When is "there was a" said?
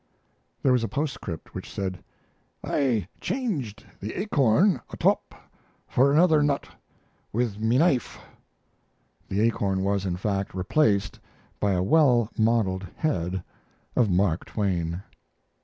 0.63-0.87